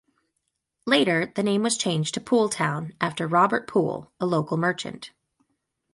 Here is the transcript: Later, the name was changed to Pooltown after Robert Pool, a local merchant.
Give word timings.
Later, 0.87 1.31
the 1.35 1.43
name 1.43 1.61
was 1.61 1.77
changed 1.77 2.15
to 2.15 2.21
Pooltown 2.21 2.95
after 2.99 3.27
Robert 3.27 3.67
Pool, 3.67 4.11
a 4.19 4.25
local 4.25 4.57
merchant. 4.57 5.11